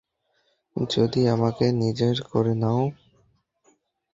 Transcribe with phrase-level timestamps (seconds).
[0.75, 2.83] যদি আমাকে নিজের করে নাও।